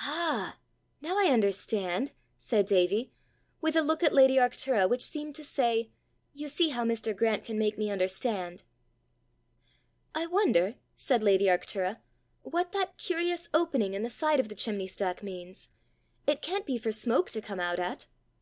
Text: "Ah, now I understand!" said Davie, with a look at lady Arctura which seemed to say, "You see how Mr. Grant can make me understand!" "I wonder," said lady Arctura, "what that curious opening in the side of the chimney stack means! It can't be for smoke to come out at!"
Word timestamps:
"Ah, 0.00 0.58
now 1.00 1.16
I 1.16 1.28
understand!" 1.32 2.12
said 2.36 2.66
Davie, 2.66 3.10
with 3.62 3.74
a 3.74 3.80
look 3.80 4.02
at 4.02 4.12
lady 4.12 4.36
Arctura 4.36 4.86
which 4.86 5.00
seemed 5.02 5.34
to 5.36 5.44
say, 5.44 5.88
"You 6.34 6.46
see 6.48 6.68
how 6.68 6.84
Mr. 6.84 7.16
Grant 7.16 7.42
can 7.42 7.56
make 7.58 7.78
me 7.78 7.90
understand!" 7.90 8.64
"I 10.14 10.26
wonder," 10.26 10.74
said 10.94 11.22
lady 11.22 11.46
Arctura, 11.46 12.00
"what 12.42 12.72
that 12.72 12.98
curious 12.98 13.48
opening 13.54 13.94
in 13.94 14.02
the 14.02 14.10
side 14.10 14.40
of 14.40 14.50
the 14.50 14.54
chimney 14.54 14.86
stack 14.88 15.22
means! 15.22 15.70
It 16.26 16.42
can't 16.42 16.66
be 16.66 16.76
for 16.76 16.92
smoke 16.92 17.30
to 17.30 17.40
come 17.40 17.58
out 17.58 17.78
at!" 17.78 18.08